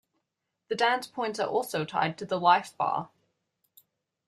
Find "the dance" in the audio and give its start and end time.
0.69-1.05